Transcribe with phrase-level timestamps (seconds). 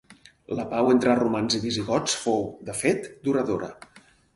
[0.59, 3.75] La pau entre romans i visigots fou, de fet, duradora.